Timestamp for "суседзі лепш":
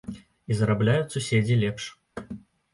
1.17-1.83